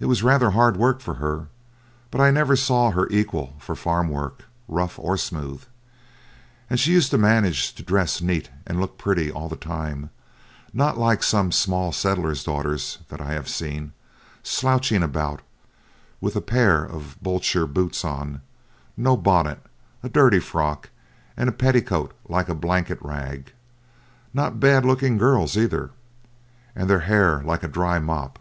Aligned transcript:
It 0.00 0.06
was 0.06 0.24
rather 0.24 0.50
hard 0.50 0.76
work 0.76 0.98
for 0.98 1.14
her, 1.22 1.46
but 2.10 2.20
I 2.20 2.32
never 2.32 2.56
saw 2.56 2.90
her 2.90 3.06
equal 3.12 3.54
for 3.60 3.76
farm 3.76 4.08
work 4.08 4.42
rough 4.66 4.98
or 4.98 5.16
smooth. 5.16 5.62
And 6.68 6.80
she 6.80 6.90
used 6.90 7.12
to 7.12 7.16
manage 7.18 7.72
to 7.76 7.84
dress 7.84 8.20
neat 8.20 8.50
and 8.66 8.80
look 8.80 8.98
pretty 8.98 9.30
all 9.30 9.48
the 9.48 9.54
time; 9.54 10.10
not 10.72 10.98
like 10.98 11.22
some 11.22 11.52
small 11.52 11.92
settlers' 11.92 12.42
daughters 12.42 12.98
that 13.08 13.20
I 13.20 13.34
have 13.34 13.48
seen, 13.48 13.92
slouching 14.42 15.00
about 15.04 15.42
with 16.20 16.34
a 16.34 16.40
pair 16.40 16.82
of 16.84 17.16
Blucher 17.22 17.68
boots 17.68 18.04
on, 18.04 18.40
no 18.96 19.16
bonnet, 19.16 19.60
a 20.02 20.08
dirty 20.08 20.40
frock, 20.40 20.90
and 21.36 21.48
a 21.48 21.52
petticoat 21.52 22.12
like 22.28 22.48
a 22.48 22.54
blanket 22.56 22.98
rag 23.00 23.52
not 24.34 24.58
bad 24.58 24.84
looking 24.84 25.16
girls 25.16 25.56
either 25.56 25.92
and 26.74 26.90
their 26.90 26.98
hair 27.06 27.44
like 27.44 27.62
a 27.62 27.68
dry 27.68 28.00
mop. 28.00 28.40